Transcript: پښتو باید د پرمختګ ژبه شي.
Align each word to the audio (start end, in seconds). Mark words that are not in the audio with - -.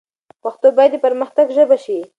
پښتو 0.43 0.67
باید 0.77 0.91
د 1.01 1.03
پرمختګ 1.05 1.47
ژبه 1.57 1.77
شي. 1.85 1.99